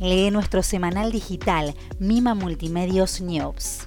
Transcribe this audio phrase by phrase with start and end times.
[0.00, 3.80] Lee nuestro semanal digital Mima Multimedios News.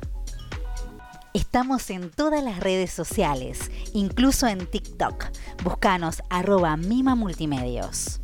[1.34, 5.28] Estamos en todas las redes sociales, incluso en TikTok.
[5.64, 8.20] Búscanos arroba Mima Multimedios.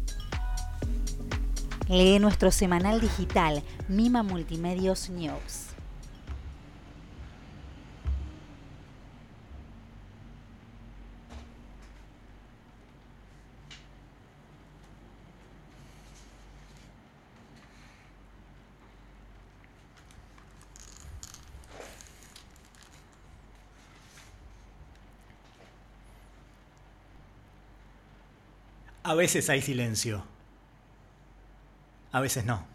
[1.88, 5.67] Lee nuestro semanal digital Mima Multimedios News.
[29.07, 30.25] A veces hay silencio.
[32.11, 32.66] A veces no.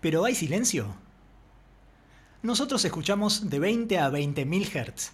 [0.00, 0.94] Pero hay silencio.
[2.42, 5.10] Nosotros escuchamos de 20 a 20.000 Hz.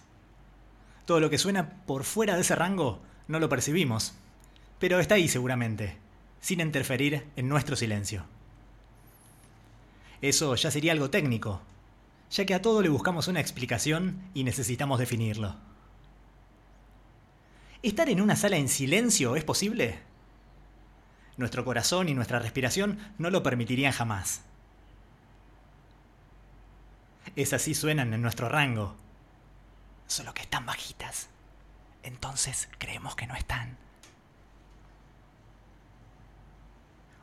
[1.07, 4.13] Todo lo que suena por fuera de ese rango no lo percibimos,
[4.77, 5.97] pero está ahí seguramente,
[6.41, 8.23] sin interferir en nuestro silencio.
[10.21, 11.59] Eso ya sería algo técnico,
[12.29, 15.55] ya que a todo le buscamos una explicación y necesitamos definirlo.
[17.83, 19.99] ¿Estar en una sala en silencio es posible?
[21.35, 24.41] Nuestro corazón y nuestra respiración no lo permitirían jamás.
[27.35, 28.95] Esas sí suenan en nuestro rango.
[30.07, 31.27] Solo que están bajitas.
[32.03, 33.77] Entonces creemos que no están.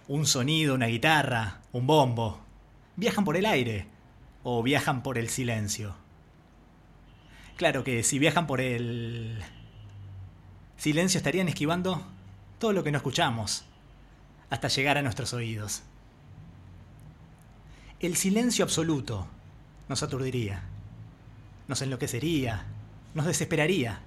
[0.08, 2.38] Un sonido, una guitarra, un bombo.
[2.96, 3.86] Viajan por el aire
[4.42, 5.94] o viajan por el silencio.
[7.56, 9.42] Claro que si viajan por el
[10.80, 12.02] silencio estarían esquivando
[12.58, 13.64] todo lo que no escuchamos,
[14.48, 15.82] hasta llegar a nuestros oídos.
[18.00, 19.26] El silencio absoluto
[19.90, 20.62] nos aturdiría,
[21.68, 22.64] nos enloquecería,
[23.12, 24.00] nos desesperaría.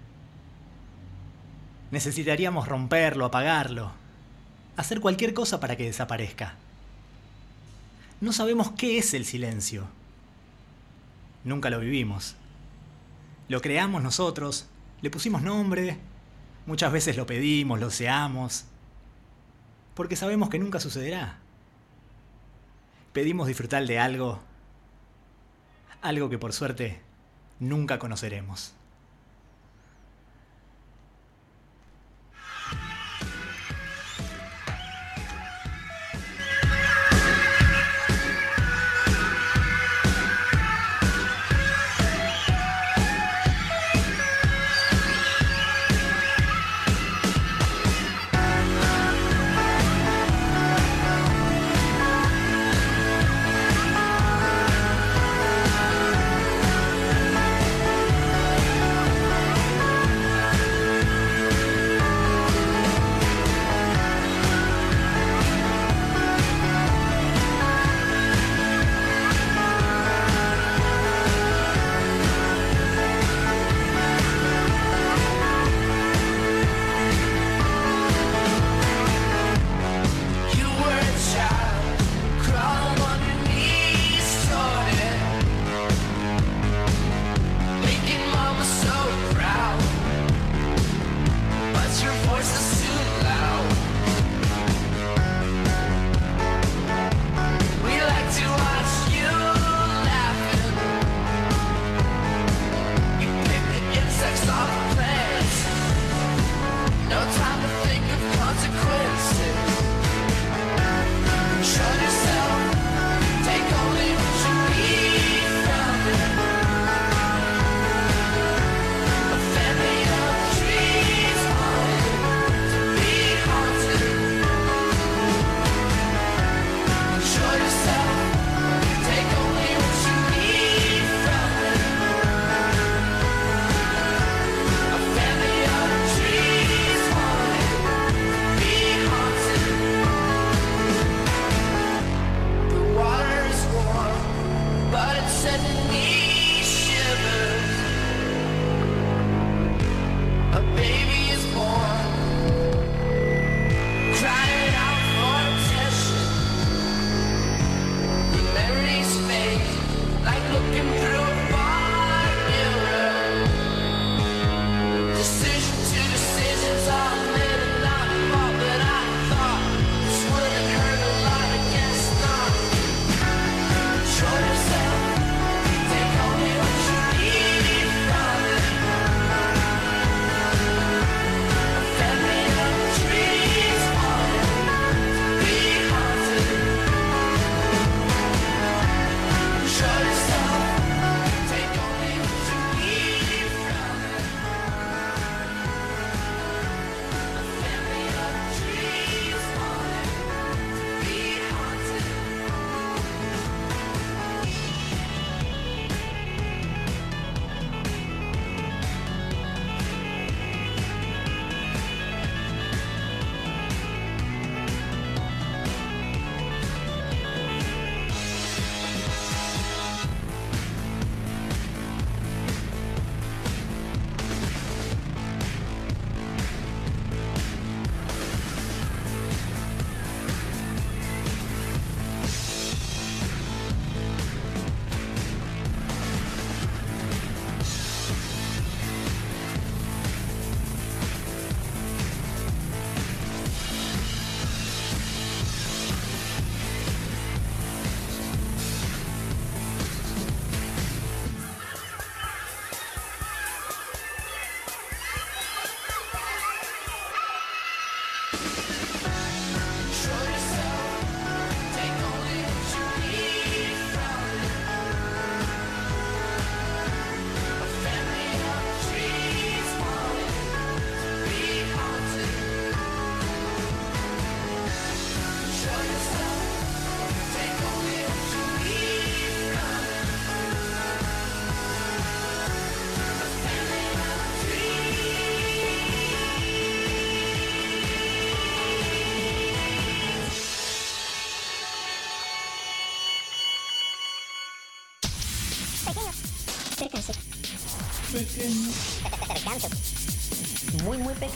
[1.92, 3.92] Necesitaríamos romperlo, apagarlo,
[4.76, 6.56] hacer cualquier cosa para que desaparezca.
[8.20, 9.86] No sabemos qué es el silencio.
[11.44, 12.36] Nunca lo vivimos.
[13.48, 14.66] Lo creamos nosotros,
[15.04, 16.00] le pusimos nombre,
[16.66, 18.66] Muchas veces lo pedimos, lo deseamos,
[19.96, 21.40] porque sabemos que nunca sucederá.
[23.12, 24.40] Pedimos disfrutar de algo,
[26.02, 27.00] algo que por suerte
[27.60, 28.74] nunca conoceremos.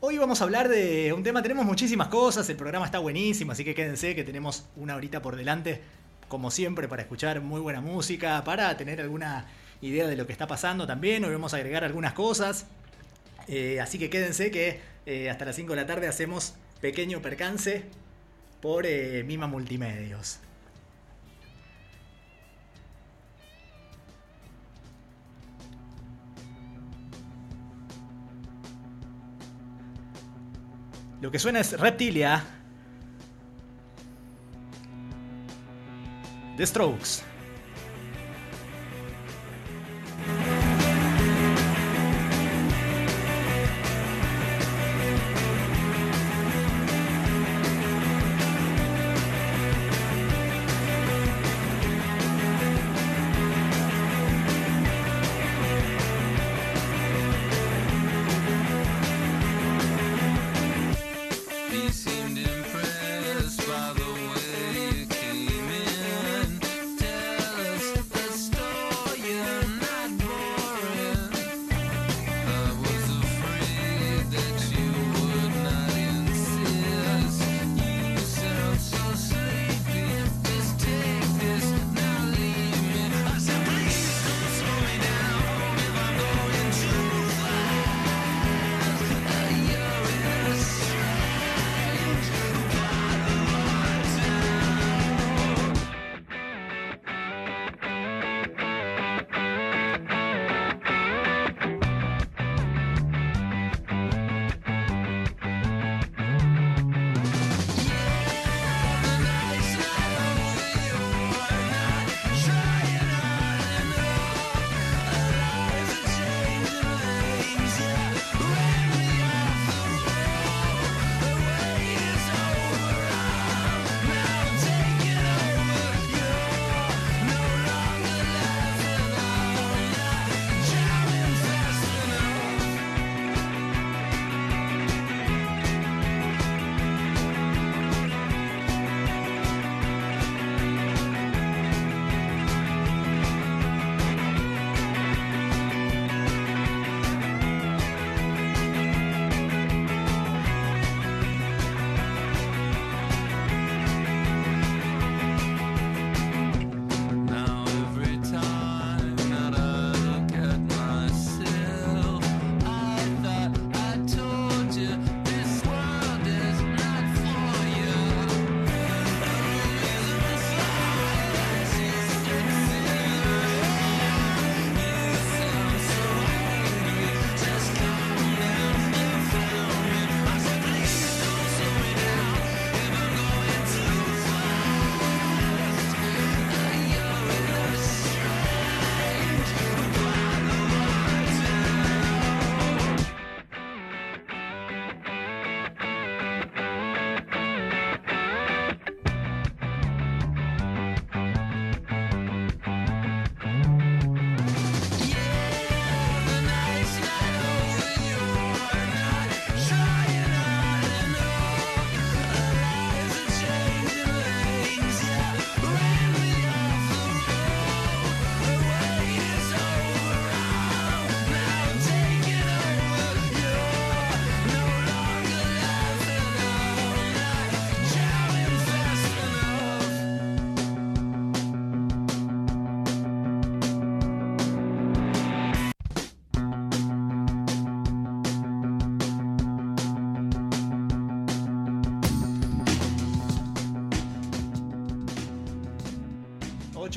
[0.00, 3.64] Hoy vamos a hablar de un tema, tenemos muchísimas cosas, el programa está buenísimo, así
[3.64, 5.80] que quédense que tenemos una horita por delante,
[6.28, 9.46] como siempre, para escuchar muy buena música, para tener alguna
[9.80, 12.66] idea de lo que está pasando también, hoy vamos a agregar algunas cosas,
[13.48, 16.52] eh, así que quédense que eh, hasta las 5 de la tarde hacemos
[16.82, 17.84] pequeño percance
[18.60, 20.40] por eh, Mima Multimedios.
[31.20, 32.42] Lo que suena es Reptilia.
[36.56, 37.29] The Strokes.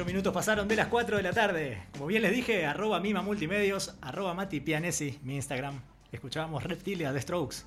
[0.04, 1.82] 8 minutos pasaron de las 4 de la tarde.
[1.94, 5.80] Como bien les dije, arroba Mima Multimedios, arroba Mati Pianesi, mi Instagram.
[6.12, 7.64] Escuchábamos Reptilia de Strokes,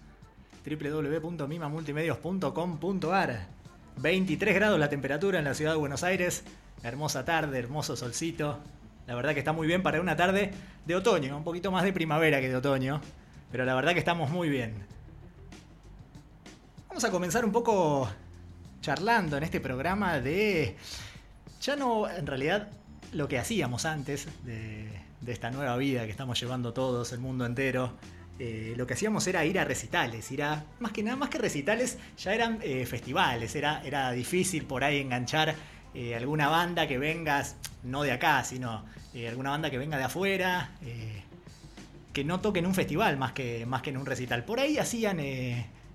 [0.66, 3.47] www.mimamultimedios.com.ar.
[3.97, 6.45] 23 grados la temperatura en la ciudad de Buenos Aires.
[6.83, 8.59] Hermosa tarde, hermoso solcito.
[9.07, 10.50] La verdad que está muy bien para una tarde
[10.85, 13.00] de otoño, un poquito más de primavera que de otoño.
[13.50, 14.75] Pero la verdad que estamos muy bien.
[16.88, 18.11] Vamos a comenzar un poco
[18.83, 20.76] charlando en este programa de
[21.67, 22.69] ya no en realidad
[23.13, 24.89] lo que hacíamos antes de,
[25.27, 27.95] esta nueva vida que estamos llevando todos, el mundo entero.
[28.39, 31.39] eh, lo que hacíamos era ir a recitales, ir a, más que nada, más que
[31.39, 35.57] recitales, ya eran eh, festivales, era, era difícil por ahí enganchar
[35.95, 38.85] eh, alguna banda que vengas, no de acá, sino
[39.27, 40.71] alguna banda que venga de afuera,
[42.13, 44.45] que no toque en un festival más que, más que en un recital.
[44.45, 45.19] Por ahí hacían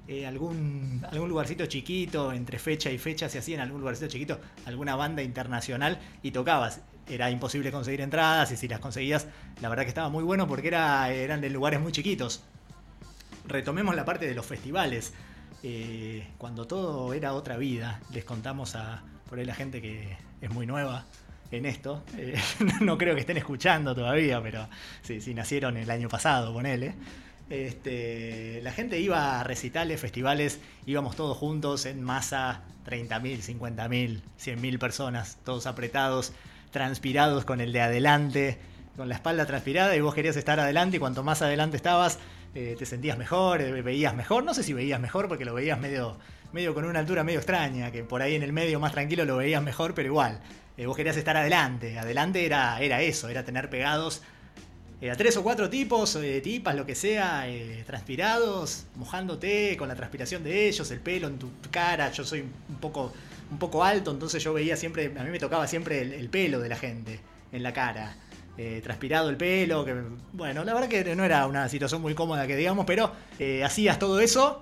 [0.08, 4.40] eh, algún, algún lugarcito chiquito, entre fecha y fecha se hacía en algún lugarcito chiquito,
[4.66, 6.82] alguna banda internacional y tocabas.
[7.08, 9.28] Era imposible conseguir entradas y si las conseguías,
[9.62, 12.44] la verdad que estaba muy bueno porque era, eran de lugares muy chiquitos.
[13.48, 15.14] Retomemos la parte de los festivales.
[15.64, 20.50] Eh, cuando todo era otra vida, les contamos a por ahí la gente que es
[20.50, 21.06] muy nueva
[21.52, 22.04] en esto.
[22.18, 22.40] Eh,
[22.82, 24.68] no creo que estén escuchando todavía, pero
[25.02, 26.96] si, si nacieron el año pasado, ponele.
[27.52, 34.80] Este, la gente iba a recitales, festivales, íbamos todos juntos en masa, 30.000, 50.000, 100.000
[34.80, 36.32] personas, todos apretados,
[36.72, 38.58] transpirados con el de adelante,
[38.96, 42.20] con la espalda transpirada y vos querías estar adelante y cuanto más adelante estabas
[42.56, 45.78] eh, te sentías mejor, eh, veías mejor, no sé si veías mejor porque lo veías
[45.78, 46.18] medio,
[46.54, 49.36] medio con una altura medio extraña, que por ahí en el medio más tranquilo lo
[49.36, 50.40] veías mejor, pero igual,
[50.78, 54.22] eh, vos querías estar adelante, adelante era, era eso, era tener pegados
[55.02, 59.88] eh, a tres o cuatro tipos, eh, tipas, lo que sea, eh, transpirados, mojándote con
[59.88, 62.12] la transpiración de ellos, el pelo en tu cara.
[62.12, 63.12] Yo soy un poco,
[63.50, 66.60] un poco alto, entonces yo veía siempre, a mí me tocaba siempre el, el pelo
[66.60, 67.20] de la gente
[67.52, 68.16] en la cara.
[68.58, 69.86] Eh, transpirado el pelo,
[70.34, 73.12] bueno, la verdad que no era una situación muy cómoda que digamos, pero
[73.66, 74.62] hacías todo eso.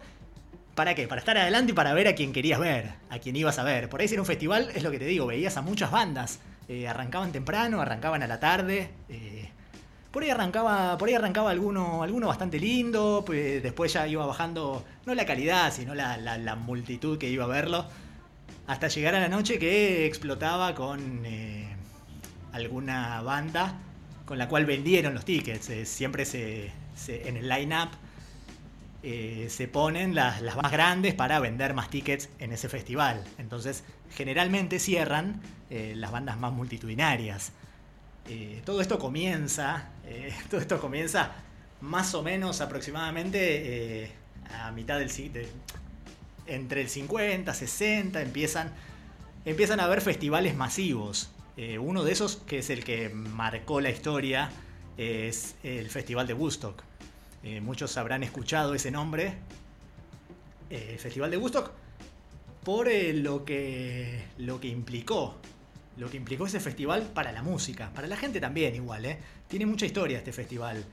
[0.74, 1.06] ¿Para qué?
[1.10, 3.90] Para estar adelante y para ver a quien querías ver, a quien ibas a ver.
[3.90, 6.40] Por ahí si era un festival, es lo que te digo, veías a muchas bandas.
[6.88, 8.90] Arrancaban temprano, arrancaban a la tarde.
[10.12, 14.84] Por ahí arrancaba, por ahí arrancaba alguno, alguno bastante lindo, pues después ya iba bajando,
[15.06, 17.86] no la calidad, sino la, la- la multitud que iba a verlo,
[18.68, 21.76] hasta llegar a la noche que explotaba con eh,
[22.54, 23.76] alguna banda
[24.26, 25.70] con la cual vendieron los tickets.
[25.70, 26.72] Eh, siempre se,
[27.08, 27.90] en el line-up
[29.02, 33.24] eh, se ponen las, las más grandes para vender más tickets en ese festival.
[33.38, 37.52] Entonces, generalmente cierran las bandas más multitudinarias.
[38.30, 41.32] Eh, todo esto comienza, eh, todo esto comienza
[41.82, 44.12] más o menos aproximadamente eh,
[44.62, 45.42] a mitad del siglo,
[46.46, 48.72] entre el 50, 60 empiezan,
[49.46, 51.32] empiezan a haber festivales masivos.
[51.82, 54.50] Uno de esos, que es el que marcó la historia,
[54.96, 56.82] es el Festival de Woodstock.
[57.62, 59.36] Muchos habrán escuchado ese nombre,
[60.70, 61.72] eh, Festival de Woodstock,
[62.64, 65.36] por lo, que, lo que implicó.
[66.00, 69.18] Lo que implicó ese festival para la música, para la gente también igual, ¿eh?
[69.50, 70.86] Tiene mucha historia este festival.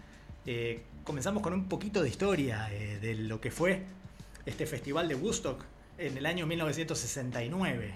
[0.44, 3.82] Eh, comenzamos con un poquito de historia eh, de lo que fue
[4.44, 5.64] este festival de Woodstock
[5.98, 7.94] en el año 1969.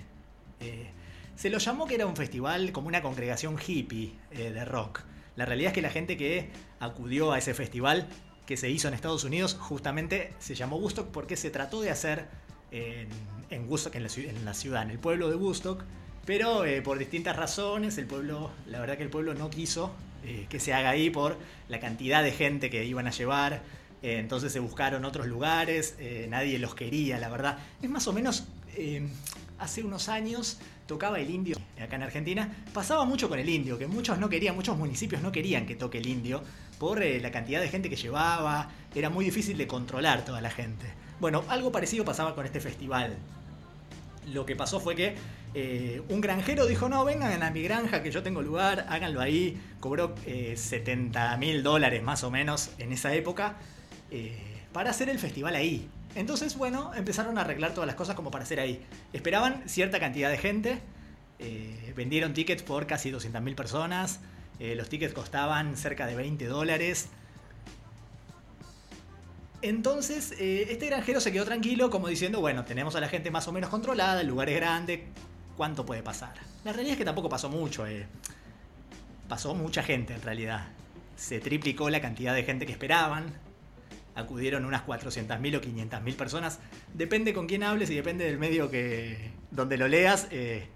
[0.61, 0.91] Eh,
[1.35, 5.01] se lo llamó que era un festival como una congregación hippie de rock.
[5.35, 8.07] La realidad es que la gente que acudió a ese festival
[8.47, 12.29] que se hizo en Estados Unidos justamente se llamó Woodstock porque se trató de hacer
[12.71, 15.83] en, Woodstock, en la ciudad, en el pueblo de Woodstock,
[16.27, 19.93] pero eh, por distintas razones el pueblo, la verdad que el pueblo no quiso
[20.25, 23.63] eh, que se haga ahí por la cantidad de gente que iban a llevar.
[24.03, 25.97] eh, entonces se buscaron otros lugares,
[26.29, 27.59] nadie los quería, la verdad.
[27.83, 28.47] Es más o menos,
[29.59, 32.65] hace unos años tocaba el indio acá en Argentina.
[32.73, 35.99] Pasaba mucho con el indio, que muchos no querían, muchos municipios no querían que toque
[35.99, 36.43] el indio
[36.79, 38.71] por la cantidad de gente que llevaba.
[38.95, 40.87] Era muy difícil de controlar toda la gente.
[41.21, 43.19] Bueno, algo parecido pasaba con este festival.
[44.33, 45.15] Lo que pasó fue que
[45.53, 49.61] eh, un granjero dijo, no, vengan a mi granja que yo tengo lugar, háganlo ahí.
[49.81, 53.57] Cobró eh, 70 mil dólares más o menos en esa época
[54.11, 54.39] eh,
[54.73, 55.89] para hacer el festival ahí.
[56.15, 58.85] Entonces, bueno, empezaron a arreglar todas las cosas como para hacer ahí.
[59.13, 60.79] Esperaban cierta cantidad de gente,
[61.39, 64.21] eh, vendieron tickets por casi 200 mil personas,
[64.59, 67.09] los tickets costaban cerca de 20 dólares.
[69.63, 73.53] Entonces, este granjero se quedó tranquilo, como diciendo, bueno, tenemos a la gente más o
[73.53, 75.07] menos controlada, el lugar es grande,
[75.61, 76.33] ¿cuánto puede pasar?
[76.65, 78.07] La realidad es que tampoco pasó mucho, eh.
[79.29, 80.69] pasó mucha gente en realidad.
[81.17, 83.27] Se triplicó la cantidad de gente que esperaban,
[84.15, 86.61] acudieron unas 400.000 o 500.000 personas,
[86.95, 90.67] depende con quién hables y depende del medio que donde lo leas, eh,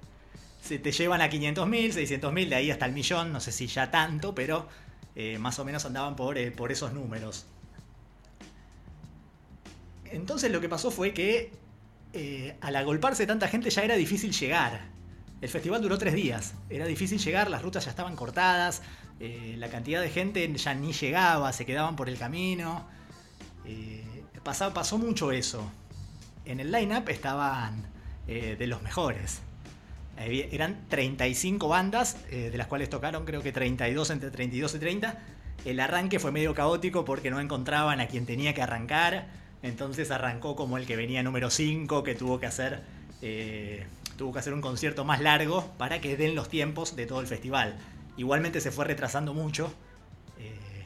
[0.61, 3.91] se te llevan a 500.000, 600.000, de ahí hasta el millón, no sé si ya
[3.91, 4.69] tanto, pero
[5.17, 7.47] eh, más o menos andaban por, eh, por esos números.
[10.04, 11.64] Entonces lo que pasó fue que
[12.15, 14.83] eh, al agolparse tanta gente ya era difícil llegar.
[15.41, 18.83] El festival duró tres días, era difícil llegar, las rutas ya estaban cortadas,
[19.21, 22.87] eh, la cantidad de gente ya ni llegaba, se quedaban por el camino.
[23.67, 24.05] Eh,
[24.43, 25.69] pasó, pasó mucho eso.
[26.45, 27.93] En el line-up estaban
[28.27, 29.43] de los mejores.
[30.17, 35.19] Eran 35 bandas, de las cuales tocaron creo que 32 entre 32 y 30.
[35.67, 39.27] El arranque fue medio caótico porque no encontraban a quien tenía que arrancar.
[39.65, 42.83] Entonces arrancó como el que venía número 5, que tuvo que hacer.
[43.23, 43.87] eh,
[44.19, 47.27] tuvo que hacer un concierto más largo para que den los tiempos de todo el
[47.27, 47.77] festival.
[48.19, 49.73] Igualmente se fue retrasando mucho.
[50.39, 50.85] eh,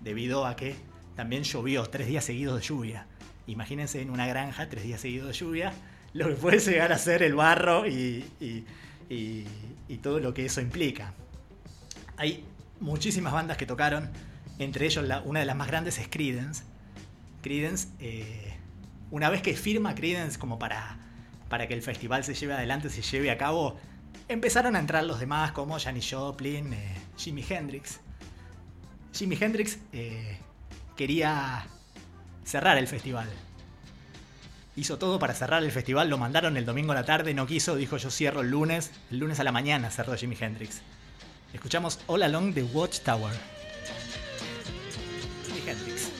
[0.00, 0.76] debido a que
[1.16, 3.06] también llovió tres días seguidos de lluvia.
[3.46, 5.72] Imagínense en una granja tres días seguidos de lluvia,
[6.12, 8.24] lo que puede llegar a ser el barro y,
[10.02, 11.14] todo lo que eso implica.
[12.18, 12.44] Hay
[12.80, 14.10] muchísimas bandas que tocaron,
[14.58, 16.64] entre ellos una de las más grandes es.
[17.42, 18.54] Creedence, eh,
[19.10, 20.98] una vez que firma Creedence como para,
[21.48, 23.76] para que el festival se lleve adelante, se lleve a cabo,
[24.28, 28.00] empezaron a entrar los demás como Janis Joplin, eh, Jimi Hendrix.
[29.12, 30.38] Jimi Hendrix eh,
[30.96, 31.66] quería
[32.44, 33.28] cerrar el festival.
[34.76, 37.76] Hizo todo para cerrar el festival, lo mandaron el domingo a la tarde, no quiso,
[37.76, 38.92] dijo yo cierro el lunes.
[39.10, 40.80] El lunes a la mañana cerró Jimi Hendrix.
[41.52, 43.34] Escuchamos All Along the Watchtower.
[45.46, 46.19] Jimi Hendrix.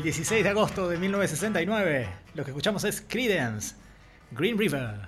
[0.00, 2.08] el 16 de agosto de 1969.
[2.32, 3.74] Lo que escuchamos es Credence,
[4.30, 4.99] Green River.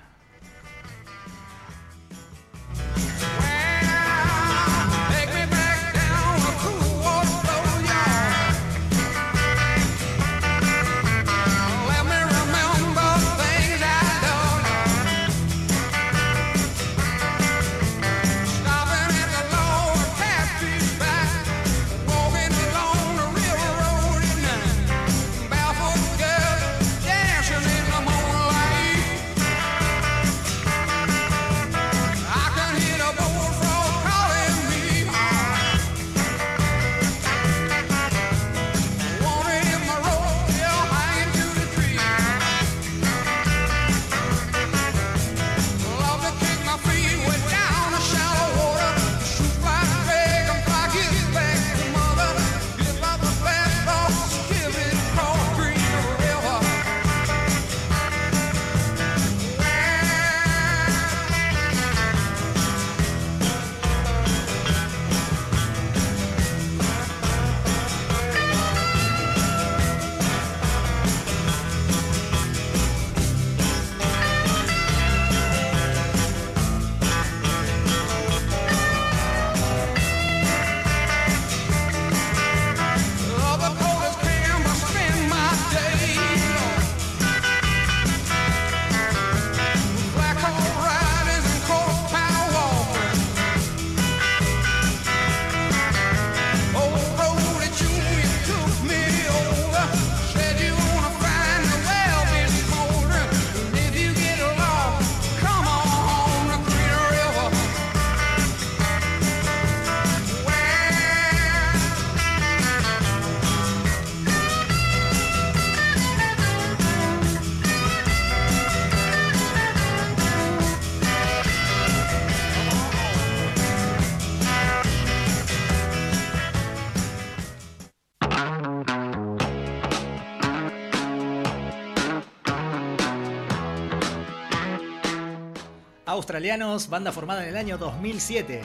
[136.13, 138.61] Australianos, banda formada en el año 2007.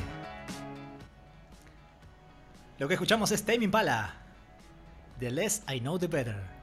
[2.78, 4.16] Lo que escuchamos es Tame Impala.
[5.20, 6.57] The less I know the better.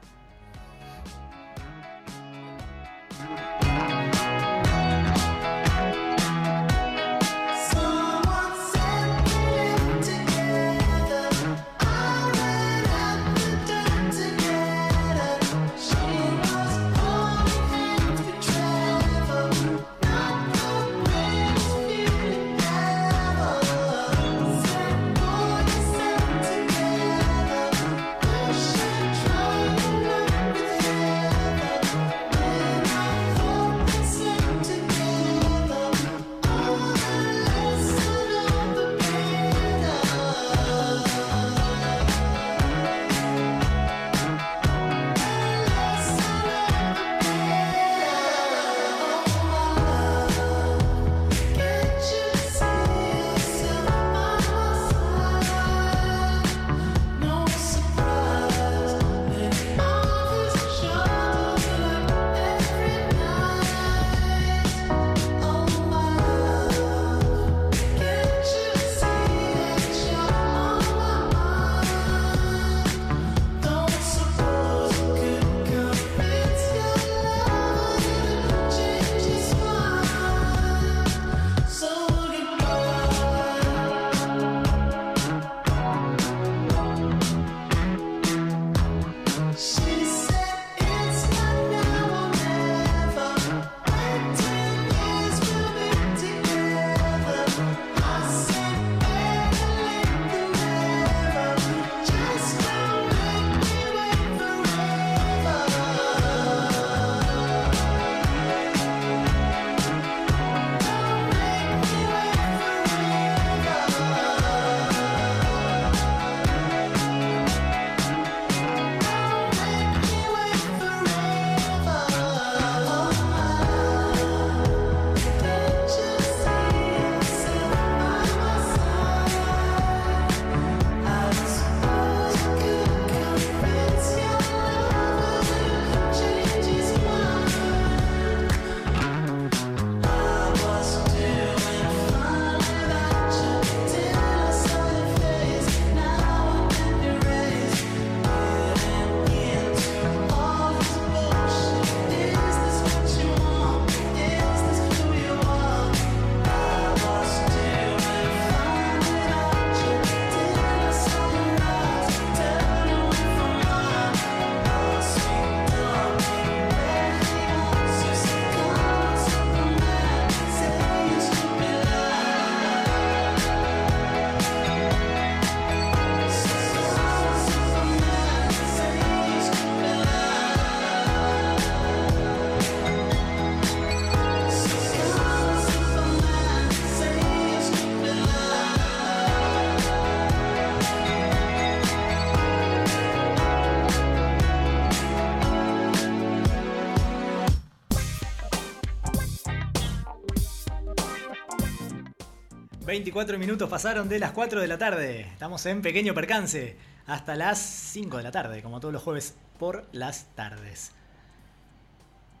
[202.95, 205.27] 24 minutos pasaron de las 4 de la tarde.
[205.33, 206.77] Estamos en pequeño percance.
[207.05, 210.93] Hasta las 5 de la tarde, como todos los jueves por las tardes.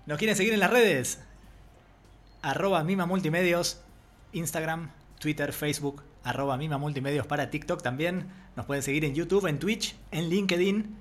[0.05, 1.19] ¿Nos quieren seguir en las redes?
[2.41, 3.81] Arroba Mima Multimedios,
[4.31, 8.29] Instagram, Twitter, Facebook, arroba Mima Multimedios para TikTok también.
[8.55, 10.95] Nos pueden seguir en YouTube, en Twitch, en LinkedIn.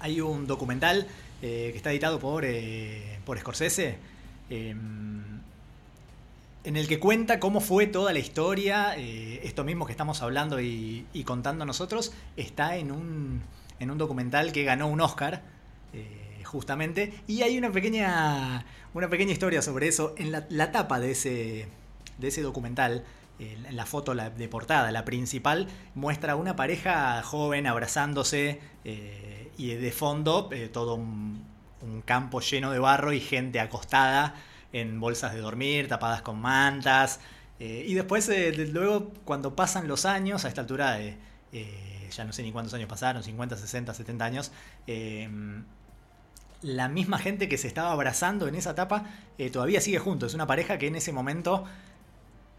[0.00, 1.08] hay un documental
[1.40, 3.96] eh, que está editado por, eh, por Scorsese,
[4.50, 4.74] eh,
[6.64, 8.94] en el que cuenta cómo fue toda la historia.
[8.98, 13.42] eh, esto mismo que estamos hablando y, contando nosotros está en un,
[13.78, 15.42] en un documental que ganó un Oscar,
[16.44, 17.12] justamente.
[17.26, 20.14] Y hay una pequeña, una pequeña historia sobre eso.
[20.16, 21.68] En la, la tapa de ese,
[22.16, 23.04] de ese documental,
[23.38, 28.60] en la foto de portada, la principal, muestra una pareja joven abrazándose
[29.58, 31.46] y de fondo eh, todo un,
[32.06, 34.34] campo lleno de barro y gente acostada
[34.72, 37.20] en bolsas de dormir, tapadas con mantas.
[37.60, 41.16] eh, y después, eh, de- luego, cuando pasan los años, a esta altura, eh,
[42.10, 44.52] ya no sé ni cuántos años pasaron, 50, 60, 70 años,
[44.86, 45.28] eh,
[46.62, 49.04] la misma gente que se estaba abrazando en esa etapa
[49.52, 50.26] todavía sigue junto.
[50.26, 51.64] Es una pareja que en ese momento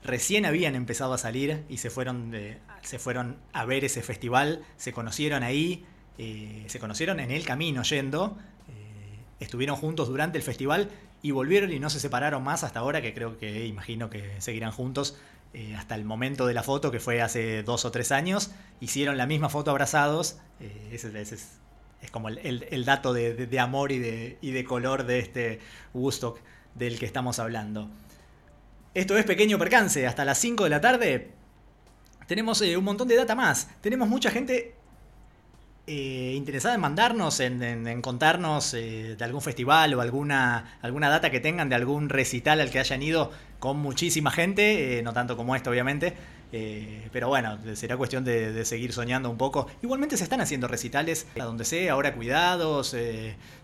[0.04, 4.64] recién habían empezado a salir y se fueron, de- se fueron a ver ese festival,
[4.78, 5.86] se conocieron ahí,
[6.20, 10.90] eh, se conocieron en el camino yendo, eh, estuvieron juntos durante el festival
[11.24, 14.72] y volvieron y no se separaron más hasta ahora, que creo que imagino que seguirán
[14.72, 15.18] juntos
[15.54, 19.18] eh, hasta el momento de la foto, que fue hace dos o tres años, hicieron
[19.18, 21.32] la misma foto abrazados, eh, ese, es,
[22.02, 22.38] es como el,
[22.70, 25.60] el- dato de, de- amor y de, y de color de este
[25.94, 26.40] Woodstock
[26.76, 27.90] del que estamos hablando.
[28.94, 31.32] Esto es Pequeño Percance, hasta las 5 de la tarde.
[32.28, 33.70] Tenemos un montón de data más.
[33.82, 34.76] Tenemos mucha gente
[35.90, 41.40] eh, interesada en mandarnos, en, contarnos eh, de algún festival o alguna, alguna data que
[41.40, 45.56] tengan de algún recital al que hayan ido con muchísima gente, eh, no tanto como
[45.56, 46.14] esto obviamente,
[46.52, 49.66] eh, pero bueno, será cuestión de, seguir soñando un poco.
[49.82, 52.96] Igualmente se están haciendo recitales a donde sea, ahora cuidados,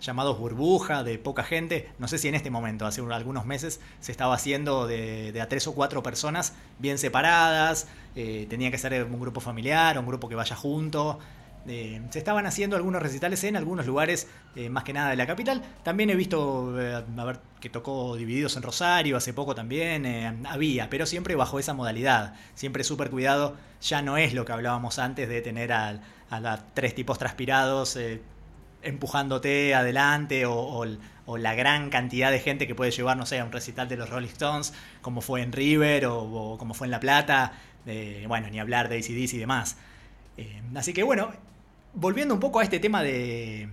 [0.01, 3.79] llamados burbuja, de poca gente, no sé si en este momento, hace un- algunos meses
[3.99, 9.19] se estaba haciendo de, a tres o cuatro personas bien separadas, tenía que ser un
[9.19, 11.19] grupo familiar, un grupo que vaya junto.
[11.67, 15.25] Eh, se estaban haciendo algunos recitales en algunos lugares, eh, más que nada de la
[15.25, 15.63] capital.
[15.84, 17.04] También he visto, eh,
[17.60, 22.84] que tocó Divididos en Rosario, hace poco también, había, pero siempre bajo esa modalidad, siempre
[22.84, 23.56] súper cuidado.
[23.82, 27.97] Ya no es lo que hablábamos antes de tener a, a tres tipos transpirados
[28.82, 30.86] empujándote adelante o,
[31.38, 34.10] la gran cantidad de gente que puede llevar, no sé, a un recital de los
[34.12, 37.54] Rolling Stones, como fue en River o, como fue en La Plata,
[38.28, 39.78] bueno, ni hablar de ACDC y demás.
[40.75, 41.34] Así que bueno,
[41.95, 43.69] volviendo un poco a este tema de,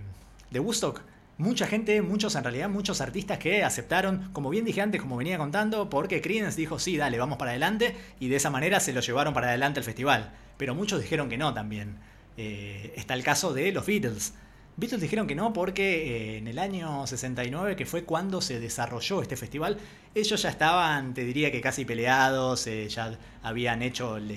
[0.49, 1.01] de Woodstock,
[1.37, 5.37] mucha gente, muchos en realidad, muchos artistas que aceptaron, como bien dije antes, como venía
[5.37, 9.01] contando, porque Creedence dijo, sí, dale, vamos para adelante, y de esa manera se lo
[9.01, 10.31] llevaron para adelante el festival.
[10.57, 11.97] Pero muchos dijeron que no también.
[12.37, 14.33] Eh, está el caso de los Beatles.
[14.75, 19.21] Beatles dijeron que no porque eh, en el año 69, que fue cuando se desarrolló
[19.21, 19.77] este festival,
[20.15, 24.31] ellos ya estaban, te diría que casi peleados, eh, ya habían hecho el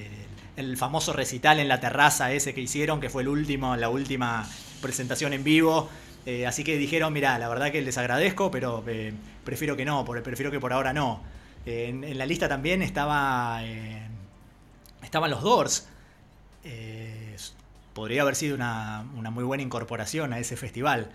[0.76, 4.48] famoso recital en la terraza ese que hicieron, que fue el último, la última
[4.80, 5.88] presentación en vivo.
[6.24, 9.12] Eh, así que dijeron, mira, la verdad que les agradezco, pero eh,
[9.44, 11.22] prefiero que no, prefiero que por ahora no.
[11.64, 13.62] Eh, en, la lista también estaba,
[15.02, 15.88] estaban los Doors.
[17.94, 21.10] Podría haber sido una, una muy buena incorporación a ese festival.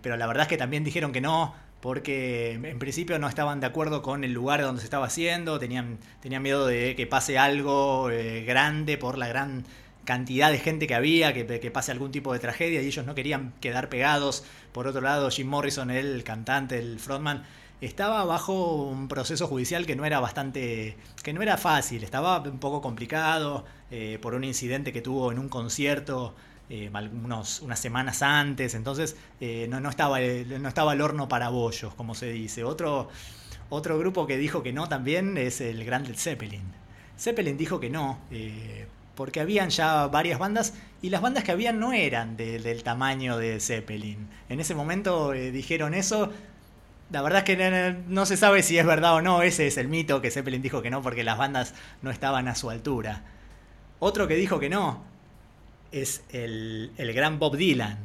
[0.00, 1.54] Pero la verdad es que también dijeron que no,
[1.86, 6.00] porque en principio no estaban de acuerdo con el lugar donde se estaba haciendo, tenían,
[6.20, 9.64] tenían miedo de que pase algo eh, grande por la gran
[10.04, 13.14] cantidad de gente que había, que, que pase algún tipo de tragedia y ellos no
[13.14, 14.42] querían quedar pegados.
[14.72, 17.44] Por otro lado, Jim Morrison, el cantante, el frontman,
[17.80, 22.58] estaba bajo un proceso judicial que no era bastante, que no era fácil, estaba un
[22.58, 26.34] poco complicado eh, por un incidente que tuvo en un concierto
[26.68, 31.48] eh, unas semanas antes, entonces eh, no, no, estaba, eh, no estaba el horno para
[31.48, 32.64] bollos, como se dice.
[32.64, 33.08] Otro,
[33.70, 36.64] otro grupo que dijo que no también es el Grand Zeppelin.
[37.18, 41.78] Zeppelin dijo que no, eh, porque habían ya varias bandas y las bandas que habían
[41.78, 44.28] no eran del tamaño de Zeppelin.
[44.48, 46.32] En ese momento dijeron eso.
[47.08, 49.76] La verdad es que no, no se sabe si es verdad o no, ese es
[49.76, 53.22] el mito que Zeppelin dijo que no porque las bandas no estaban a su altura.
[54.00, 55.15] Otro que dijo que no
[55.92, 57.98] es el, el gran Bob Dylan.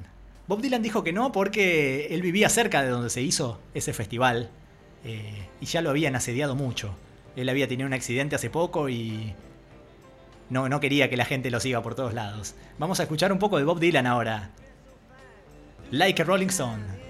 [0.47, 4.49] Bob Dylan dijo que no porque él vivía cerca de donde se hizo ese festival
[5.03, 6.95] eh, y ya lo habían asediado mucho.
[7.35, 9.33] Él había tenido un accidente hace poco y
[10.49, 12.55] no, no quería que la gente lo siga por todos lados.
[12.77, 14.51] Vamos a escuchar un poco de Bob Dylan ahora.
[15.91, 17.01] Like a Rolling Stone.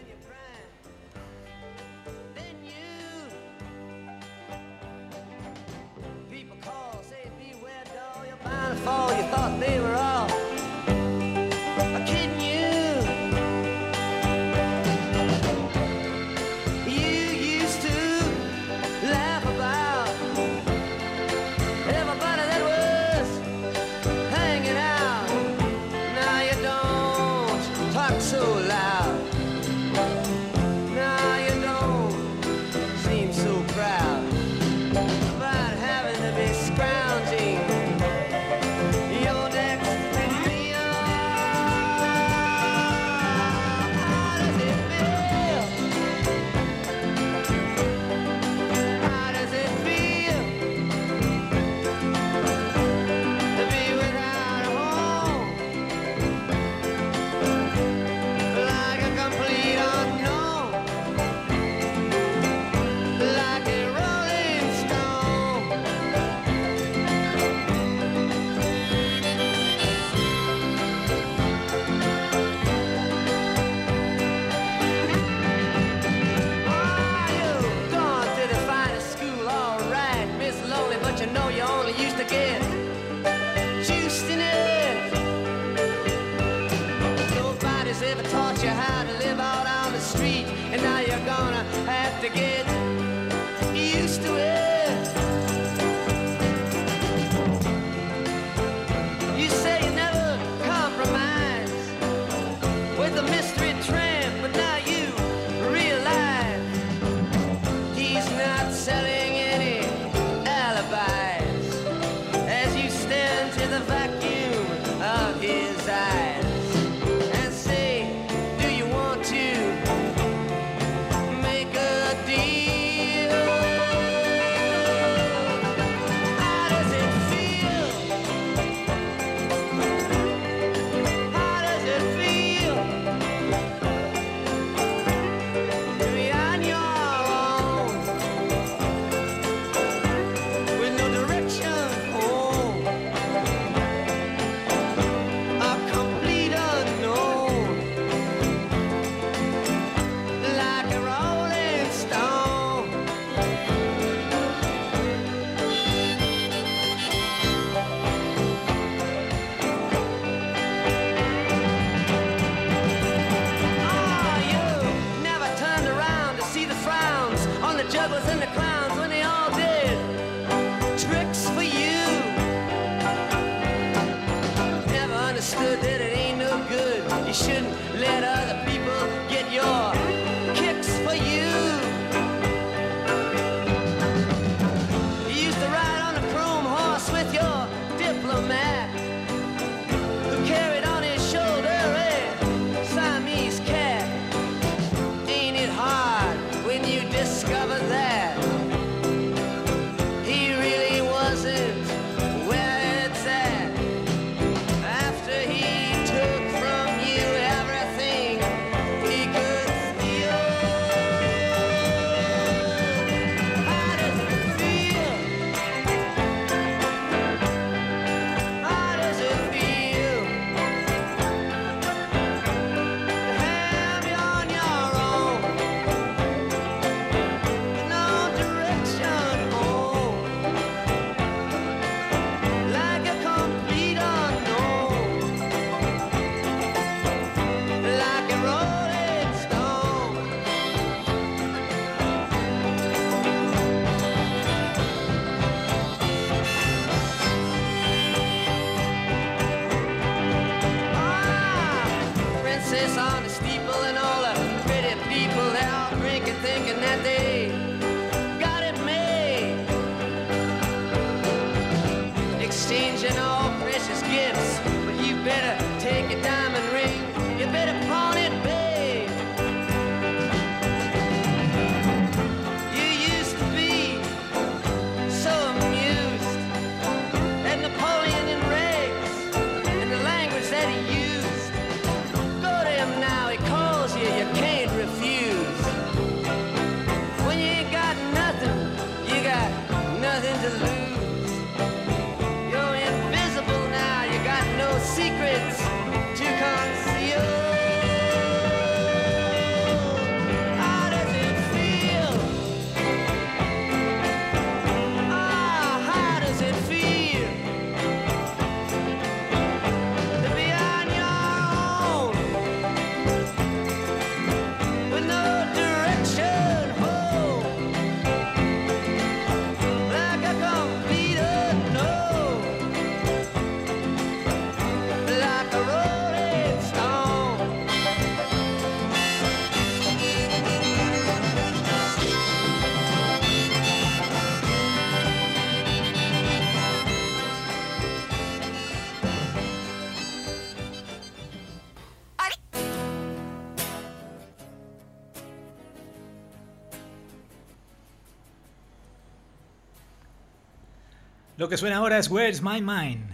[351.58, 353.10] Suena ahora es Where's My Mind,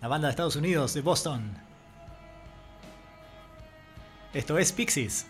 [0.00, 1.56] la banda de Estados Unidos de Boston.
[4.34, 5.26] Esto es Pixies.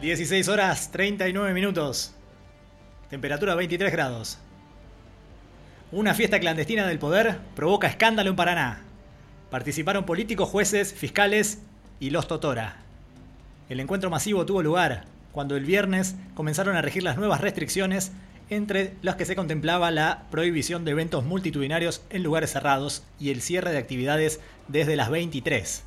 [0.00, 2.14] 16 horas 39 minutos.
[3.10, 4.38] Temperatura 23 grados.
[5.90, 8.82] Una fiesta clandestina del poder provoca escándalo en Paraná.
[9.50, 11.62] Participaron políticos, jueces, fiscales
[11.98, 12.76] y los Totora.
[13.68, 18.12] El encuentro masivo tuvo lugar cuando el viernes comenzaron a regir las nuevas restricciones
[18.50, 23.42] entre las que se contemplaba la prohibición de eventos multitudinarios en lugares cerrados y el
[23.42, 24.38] cierre de actividades
[24.68, 25.82] desde las 23.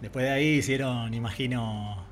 [0.00, 2.04] Después de ahí hicieron, imagino,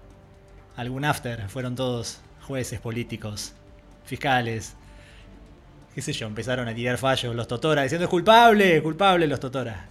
[0.77, 1.49] algún after.
[1.49, 3.55] Fueron todos jueces, políticos,
[4.05, 4.75] fiscales.
[5.95, 9.87] Qué sé yo, empezaron a tirar fallos los Totora diciendo es culpable, culpable los Totora.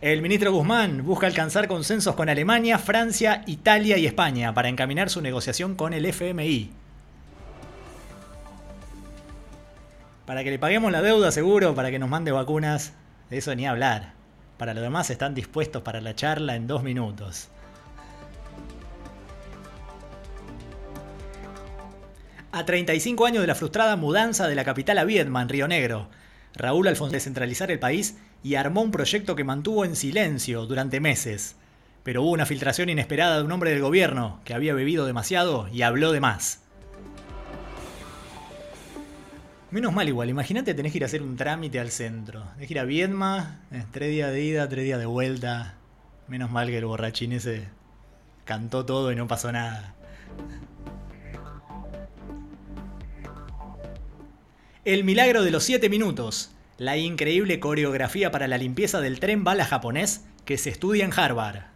[0.00, 5.22] El ministro Guzmán busca alcanzar consensos con Alemania, Francia, Italia y España para encaminar su
[5.22, 6.83] negociación con el FMI.
[10.26, 12.94] Para que le paguemos la deuda seguro, para que nos mande vacunas,
[13.28, 14.14] de eso ni hablar.
[14.56, 17.48] Para lo demás están dispuestos para la charla en dos minutos.
[22.52, 26.08] A 35 años de la frustrada mudanza de la capital a Viedma, en Río Negro,
[26.54, 31.56] Raúl Alfonso descentralizar el país y armó un proyecto que mantuvo en silencio durante meses.
[32.04, 35.82] Pero hubo una filtración inesperada de un hombre del gobierno que había bebido demasiado y
[35.82, 36.63] habló de más.
[39.74, 42.44] Menos mal igual, imagínate tenés que ir a hacer un trámite al centro.
[42.54, 45.74] Tenés que ir a Viedma, eh, tres días de ida, tres días de vuelta.
[46.28, 47.64] Menos mal que el borrachín ese
[48.44, 49.96] cantó todo y no pasó nada.
[54.84, 56.52] El milagro de los 7 minutos.
[56.78, 61.73] La increíble coreografía para la limpieza del tren bala japonés que se estudia en Harvard.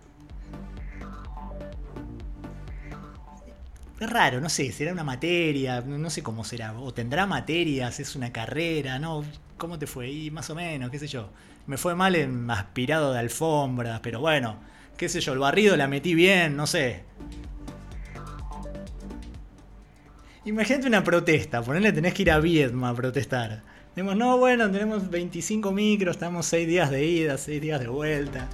[4.00, 8.14] Es raro, no sé, será una materia, no sé cómo será, o tendrá materias, es
[8.14, 9.24] una carrera, ¿no?
[9.56, 10.08] ¿Cómo te fue?
[10.08, 11.30] Y más o menos, qué sé yo.
[11.66, 14.56] Me fue mal en aspirado de alfombras, pero bueno,
[14.96, 17.02] qué sé yo, el barrido la metí bien, no sé.
[20.44, 23.62] Imagínate una protesta, ponerle tenés que ir a Viedma a protestar.
[23.96, 28.48] Decimos, no, bueno, tenemos 25 micros, estamos 6 días de ida, 6 días de vuelta.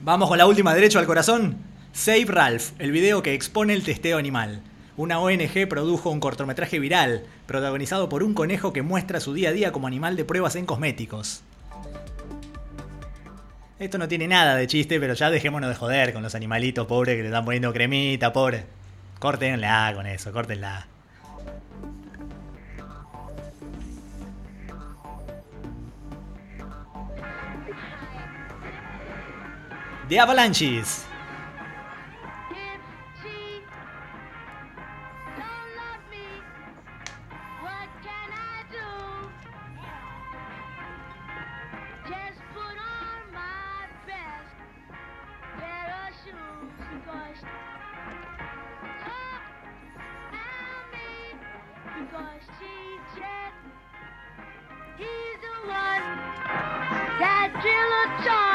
[0.00, 1.71] Vamos con la última, derecho al corazón.
[1.92, 4.62] Save Ralph, el video que expone el testeo animal.
[4.96, 9.52] Una ONG produjo un cortometraje viral, protagonizado por un conejo que muestra su día a
[9.52, 11.42] día como animal de pruebas en cosméticos.
[13.78, 17.16] Esto no tiene nada de chiste, pero ya dejémonos de joder con los animalitos pobres
[17.16, 18.64] que le están poniendo cremita, pobre.
[19.18, 20.86] Córtenla con eso, córtenla.
[30.08, 31.11] The Avalanches.
[57.82, 58.51] sailor John.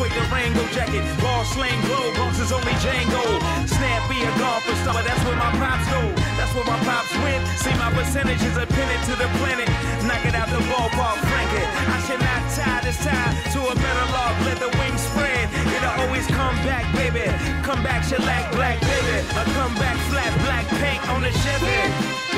[0.00, 1.04] Suede Durango jacket.
[1.20, 3.20] Ball slang glow, Bronx is only Django.
[3.68, 6.00] Snappy a golfer summer, that's where my pops go.
[6.40, 7.44] That's where my pops went.
[7.60, 9.68] See my percentages are pinned to the planet.
[10.08, 11.68] Knock it out the ballpark, frank it.
[11.68, 14.32] I should not tie this tie to a better log.
[14.48, 15.52] Let the wings spread.
[15.52, 17.28] It'll always come back, baby.
[17.62, 19.16] Come back, shellac, black, baby.
[19.36, 22.29] A come back, flat, black paint on the Chevy.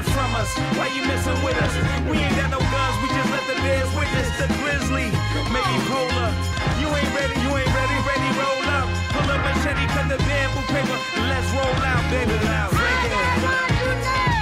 [0.00, 0.56] Running from us?
[0.76, 1.74] Why you messing with us?
[2.08, 5.10] We ain't got no guns, we just let the bears witness the grizzly.
[5.52, 6.30] Maybe polar.
[6.80, 8.88] You ain't ready, you ain't ready, ready, roll up.
[9.12, 10.98] Pull up machete, cut the bamboo paper.
[11.28, 12.32] Let's roll out, baby.
[12.44, 12.70] Loud.
[12.70, 14.39] Break it.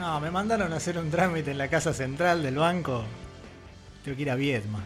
[0.00, 3.04] No, me mandaron a hacer un trámite en la casa central del banco.
[4.02, 4.82] Tengo que ir a Viedma.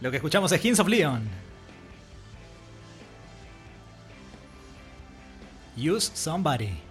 [0.00, 1.28] Lo que escuchamos es Kings of Leon.
[5.76, 6.85] Use Somebody.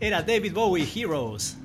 [0.00, 1.58] Era David Bowie Heroes.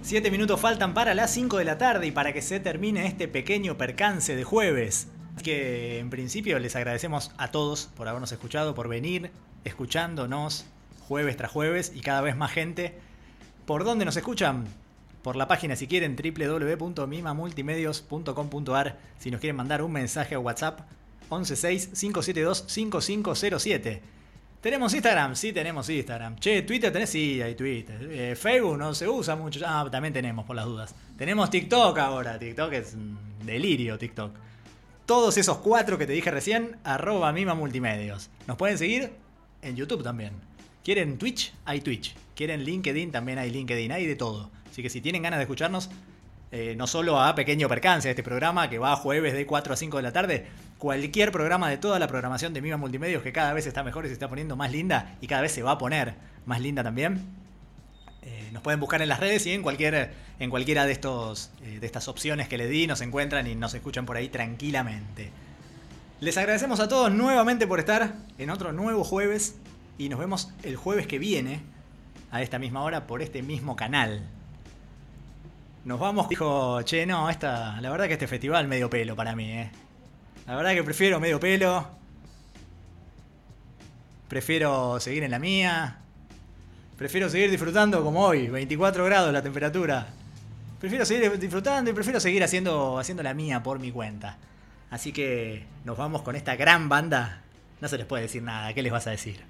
[0.00, 3.28] Siete minutos faltan para las 5 de la tarde y para que se termine este
[3.28, 5.08] pequeño percance de jueves.
[5.44, 9.32] Que en principio les agradecemos a todos por habernos escuchado, por venir
[9.64, 10.64] escuchándonos
[11.06, 12.94] jueves tras jueves y cada vez más gente.
[13.66, 14.64] ¿Por dónde nos escuchan?
[15.20, 20.80] Por la página si quieren www.mimamultimedios.com.ar si nos quieren mandar un mensaje a WhatsApp
[21.28, 24.15] 116-572-5507.
[24.66, 25.36] ¿Tenemos Instagram?
[25.36, 26.40] Sí, tenemos Instagram.
[26.40, 28.00] Che, Twitter tenés, sí, hay Twitter.
[28.10, 29.60] Eh, Facebook no se usa mucho.
[29.64, 30.92] Ah, también tenemos, por las dudas.
[31.16, 32.36] Tenemos TikTok ahora.
[32.36, 34.32] TikTok es un delirio, TikTok.
[35.06, 38.28] Todos esos cuatro que te dije recién, arroba Mima Multimedios.
[38.48, 39.12] Nos pueden seguir
[39.62, 40.32] en YouTube también.
[40.82, 41.54] ¿Quieren Twitch?
[41.64, 42.16] Hay Twitch.
[42.34, 43.12] ¿Quieren LinkedIn?
[43.12, 43.92] También hay LinkedIn.
[43.92, 44.50] Hay de todo.
[44.68, 45.90] Así que si tienen ganas de escucharnos,
[46.50, 49.96] eh, no solo a Pequeño Percance, este programa que va jueves de 4 a 5
[49.98, 50.46] de la tarde,
[50.78, 54.08] cualquier programa de toda la programación de Mima Multimedios que cada vez está mejor y
[54.08, 56.14] se está poniendo más linda y cada vez se va a poner
[56.44, 57.24] más linda también.
[58.22, 61.78] Eh, nos pueden buscar en las redes y en cualquier en cualquiera de estos eh,
[61.80, 65.30] de estas opciones que les di nos encuentran y nos escuchan por ahí tranquilamente.
[66.20, 69.56] Les agradecemos a todos nuevamente por estar en otro nuevo jueves
[69.98, 71.60] y nos vemos el jueves que viene
[72.30, 74.22] a esta misma hora por este mismo canal.
[75.84, 79.50] Nos vamos, dijo, che, no, esta, la verdad que este festival medio pelo para mí,
[79.52, 79.70] eh.
[80.46, 81.88] La verdad que prefiero medio pelo.
[84.28, 85.98] Prefiero seguir en la mía.
[86.96, 90.06] Prefiero seguir disfrutando como hoy, 24 grados la temperatura.
[90.80, 94.38] Prefiero seguir disfrutando y prefiero seguir haciendo, haciendo la mía por mi cuenta.
[94.90, 97.42] Así que nos vamos con esta gran banda.
[97.80, 99.40] No se les puede decir nada, ¿qué les vas a decir?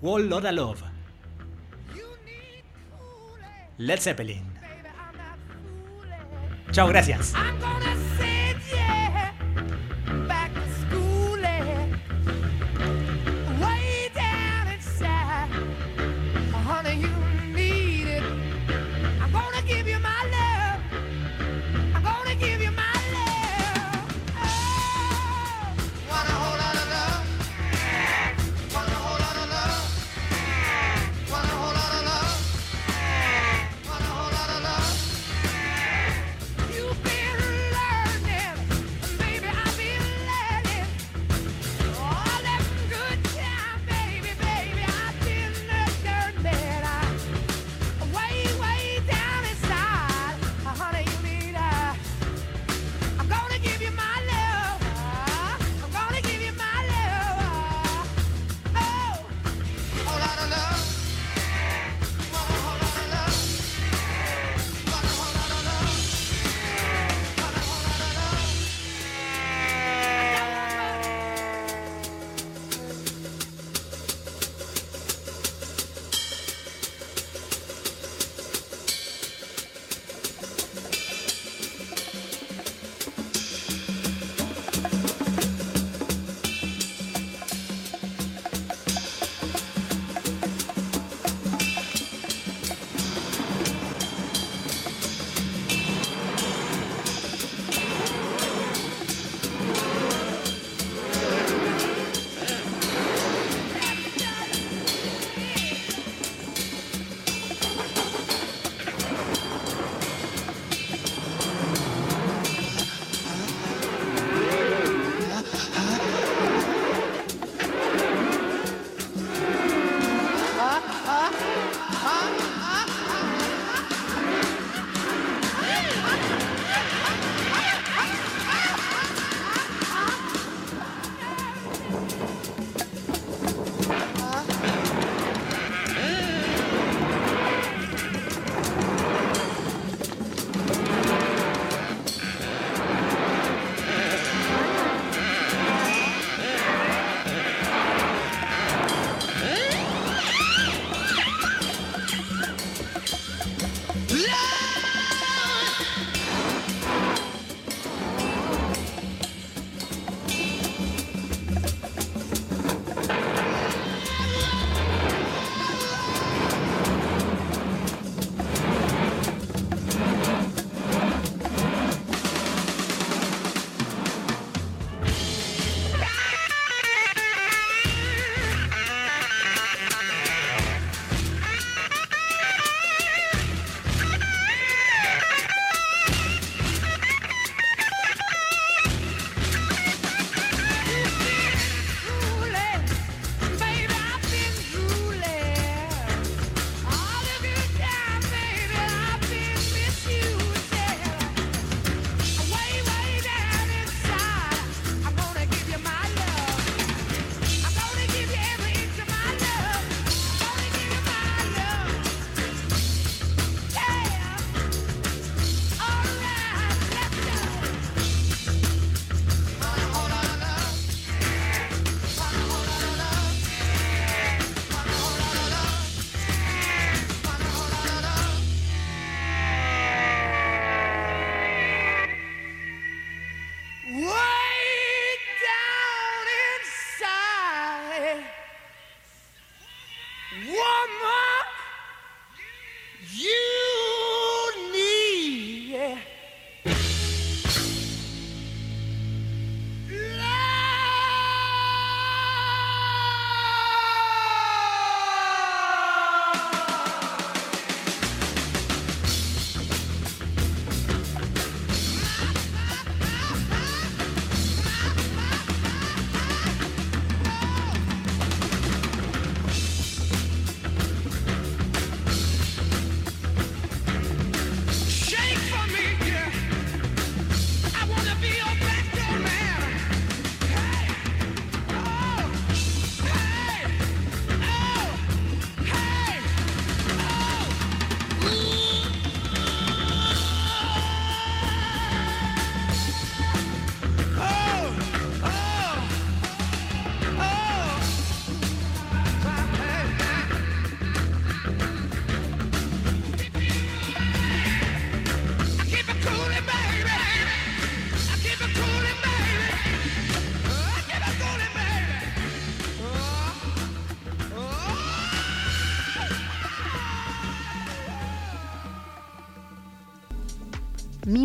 [0.00, 0.82] Wall Lotta Love.
[3.78, 4.51] Led Zeppelin.
[6.72, 7.34] Chao, gracias.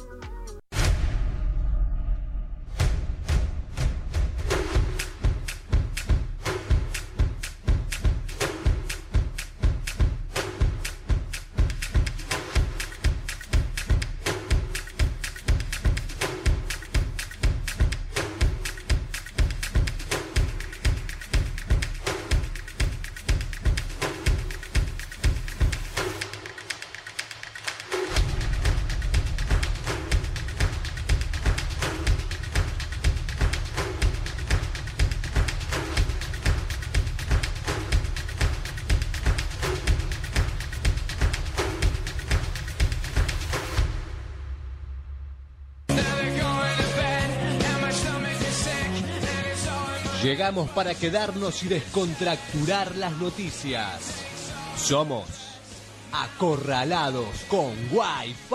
[50.51, 54.21] Para quedarnos y descontracturar las noticias.
[54.75, 55.25] Somos
[56.11, 58.51] acorralados con Wi-Fi.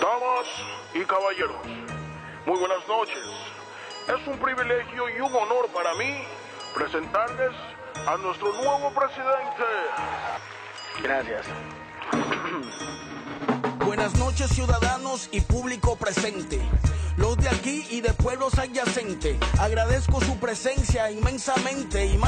[0.00, 0.46] Damas
[0.94, 1.64] y caballeros,
[2.44, 3.18] muy buenas noches.
[4.08, 6.24] Es un privilegio y un honor para mí
[6.74, 7.52] presentarles
[8.04, 9.64] a nuestro nuevo presidente.
[11.00, 11.46] Gracias.
[13.84, 16.60] Buenas noches ciudadanos y público presente.
[17.16, 19.36] Los de aquí y de pueblos adyacentes.
[19.58, 22.24] Agradezco su presencia inmensamente y más